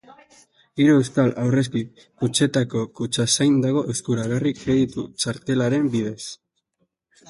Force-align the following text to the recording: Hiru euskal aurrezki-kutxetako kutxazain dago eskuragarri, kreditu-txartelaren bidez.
Hiru 0.83 0.95
euskal 1.01 1.29
aurrezki-kutxetako 1.43 2.83
kutxazain 3.01 3.63
dago 3.69 3.87
eskuragarri, 3.97 4.59
kreditu-txartelaren 4.65 5.91
bidez. 5.99 6.21